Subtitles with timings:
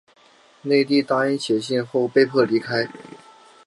[0.63, 2.89] 内蒂答应写信后被迫离开。